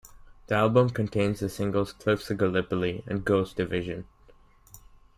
[0.47, 4.07] The album contains the singles "Cliffs of Gallipoli" and "Ghost Division".